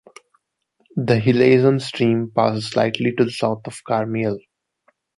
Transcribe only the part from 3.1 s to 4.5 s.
to the south of Karmiel.